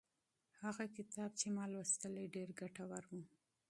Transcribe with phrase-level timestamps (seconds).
[0.61, 3.13] هغه کتاب چې ما لوستلی ډېر ګټور و.